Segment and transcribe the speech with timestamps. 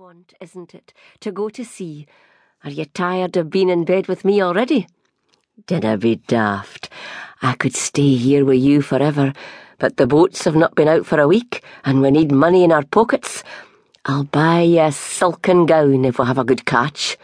[0.00, 2.06] want, isn't it, to go to sea?
[2.64, 4.86] Are you tired of being in bed with me already?
[5.66, 6.88] Dinna be daft.
[7.42, 9.34] I could stay here with you forever,
[9.76, 12.72] but the boats have not been out for a week, and we need money in
[12.72, 13.44] our pockets.
[14.06, 17.18] I'll buy you a silken gown if we have a good catch.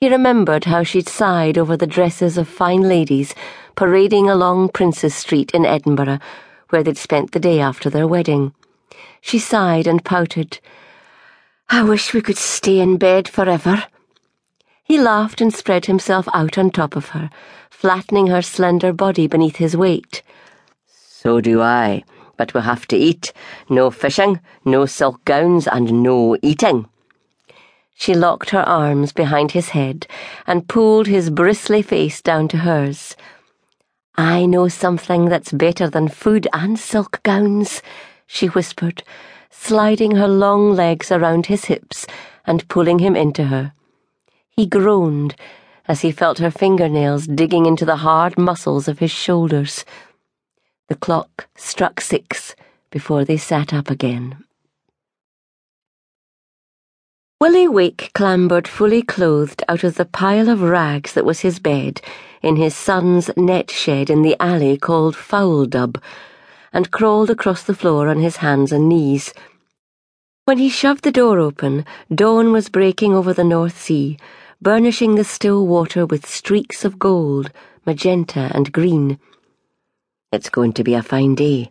[0.00, 3.32] He remembered how she'd sighed over the dresses of fine ladies
[3.76, 6.18] parading along Princes Street in Edinburgh,
[6.70, 8.54] where they'd spent the day after their wedding.
[9.20, 10.58] She sighed and pouted.
[11.70, 13.84] I wish we could stay in bed forever.
[14.82, 17.28] He laughed and spread himself out on top of her,
[17.70, 20.22] flattening her slender body beneath his weight.
[20.86, 22.04] So do I,
[22.38, 23.34] but we'll have to eat.
[23.68, 26.88] No fishing, no silk gowns, and no eating.
[27.94, 30.06] She locked her arms behind his head
[30.46, 33.14] and pulled his bristly face down to hers.
[34.16, 37.82] I know something that's better than food and silk gowns,
[38.26, 39.02] she whispered
[39.50, 42.06] sliding her long legs around his hips
[42.46, 43.72] and pulling him into her.
[44.50, 45.34] He groaned
[45.86, 49.84] as he felt her fingernails digging into the hard muscles of his shoulders.
[50.88, 52.54] The clock struck six
[52.90, 54.44] before they sat up again.
[57.40, 62.00] Willie Wake clambered fully clothed out of the pile of rags that was his bed
[62.42, 66.02] in his son's net shed in the alley called Foul Dub
[66.72, 69.32] and crawled across the floor on his hands and knees.
[70.44, 74.16] When he shoved the door open, dawn was breaking over the North Sea,
[74.60, 77.50] burnishing the still water with streaks of gold,
[77.84, 79.18] magenta, and green.
[80.32, 81.70] It's going to be a fine day.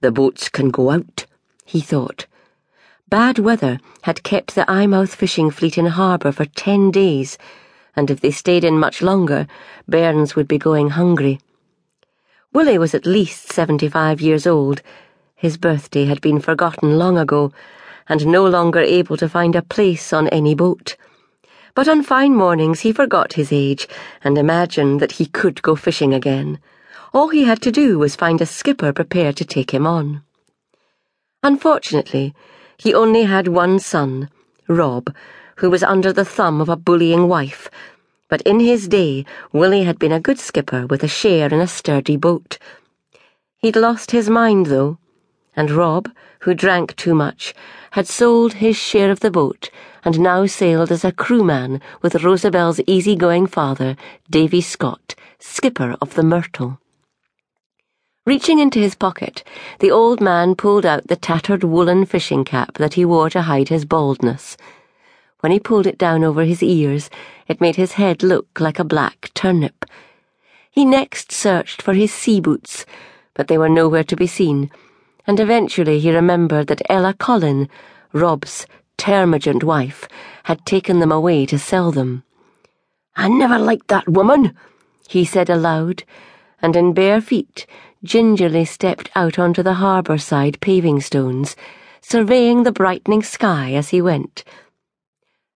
[0.00, 1.26] The boats can go out,
[1.64, 2.26] he thought.
[3.08, 7.38] Bad weather had kept the Eyemouth fishing fleet in harbour for ten days,
[7.94, 9.46] and if they stayed in much longer,
[9.88, 11.40] Bairns would be going hungry.
[12.56, 14.80] Willie was at least seventy-five years old.
[15.34, 17.52] His birthday had been forgotten long ago,
[18.08, 20.96] and no longer able to find a place on any boat.
[21.74, 23.86] But on fine mornings he forgot his age
[24.24, 26.58] and imagined that he could go fishing again.
[27.12, 30.22] All he had to do was find a skipper prepared to take him on.
[31.42, 32.34] Unfortunately,
[32.78, 34.30] he only had one son,
[34.66, 35.14] Rob,
[35.56, 37.68] who was under the thumb of a bullying wife
[38.28, 41.66] but in his day, Willie had been a good skipper with a share in a
[41.66, 42.58] sturdy boat.
[43.58, 44.98] He'd lost his mind, though,
[45.54, 46.10] and Rob,
[46.40, 47.54] who drank too much,
[47.92, 49.70] had sold his share of the boat
[50.04, 53.96] and now sailed as a crewman with Rosabel's easy-going father,
[54.30, 56.78] Davy Scott, skipper of the Myrtle.
[58.24, 59.42] Reaching into his pocket,
[59.78, 63.68] the old man pulled out the tattered woolen fishing cap that he wore to hide
[63.68, 64.56] his baldness.
[65.40, 67.10] When he pulled it down over his ears,
[67.46, 69.84] it made his head look like a black turnip.
[70.70, 72.86] He next searched for his sea boots,
[73.34, 74.70] but they were nowhere to be seen,
[75.26, 77.68] and eventually he remembered that Ella Collin,
[78.12, 80.08] Rob's termagant wife,
[80.44, 82.22] had taken them away to sell them.
[83.14, 84.54] I never liked that woman,
[85.08, 86.04] he said aloud,
[86.60, 87.66] and in bare feet
[88.04, 91.56] gingerly stepped out onto the harbour side paving stones,
[92.00, 94.44] surveying the brightening sky as he went.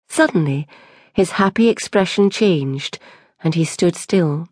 [0.09, 0.67] Suddenly,
[1.13, 2.99] his happy expression changed,
[3.43, 4.49] and he stood still,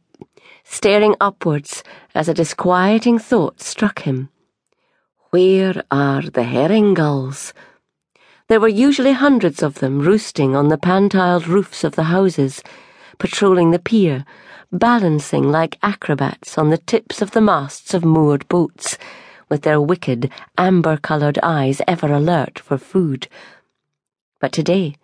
[0.65, 1.83] staring upwards
[2.15, 4.29] as a disquieting thought struck him.
[5.31, 7.53] Where are the herring gulls?
[8.49, 12.63] There were usually hundreds of them roosting on the pan-tiled roofs of the houses,
[13.19, 14.25] patrolling the pier,
[14.71, 18.99] balancing like acrobats on the tips of the masts of moored boats,
[19.49, 23.29] with their wicked, amber-coloured eyes ever alert for food.
[24.41, 24.97] But today,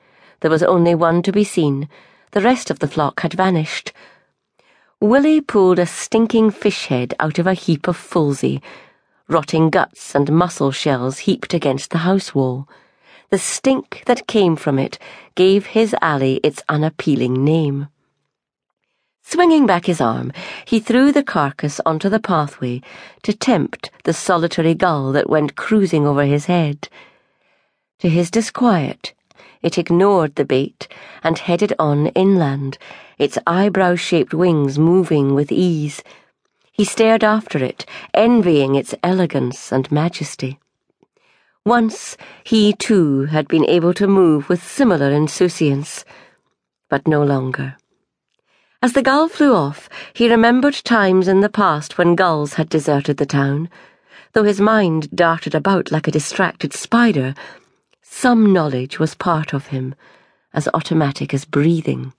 [0.43, 1.89] there was only one to be seen.
[2.33, 3.93] The rest of the flock had vanished.
[5.01, 8.61] Willie pulled a stinking fish head out of a heap of fulsy,
[9.29, 12.69] rotting guts and mussel shells heaped against the house wall.
[13.31, 14.99] The stink that came from it
[15.35, 17.89] gave his alley its unappealing name.
[19.23, 20.33] Swinging back his arm,
[20.65, 22.83] he threw the carcass onto the pathway
[23.23, 26.89] to tempt the solitary gull that went cruising over his head.
[28.01, 29.15] To his disquiet,
[29.63, 30.89] it ignored the bait
[31.23, 32.79] and headed on inland,
[33.19, 36.03] its eyebrow shaped wings moving with ease.
[36.73, 40.59] He stared after it, envying its elegance and majesty.
[41.65, 46.05] Once he too had been able to move with similar insouciance,
[46.89, 47.77] but no longer.
[48.83, 53.19] As the gull flew off, he remembered times in the past when gulls had deserted
[53.19, 53.71] the town,
[54.33, 57.35] though his mind darted about like a distracted spider
[58.15, 59.95] some knowledge was part of him,
[60.53, 62.13] as automatic as breathing.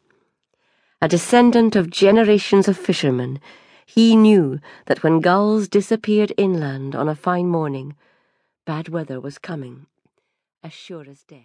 [1.00, 3.40] A descendant of generations of fishermen,
[3.86, 7.96] he knew that when gulls disappeared inland on a fine morning,
[8.66, 9.86] bad weather was coming,
[10.64, 11.44] as sure as death.